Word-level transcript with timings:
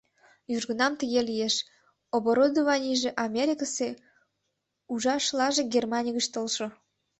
Южгунам 0.55 0.93
тыгат 0.99 1.25
лиеш: 1.29 1.55
оборудованийже 2.17 3.09
Америкысе, 3.25 3.89
ужашлаже 4.93 5.63
Германий 5.73 6.15
гыч 6.17 6.25
толшо. 6.33 6.67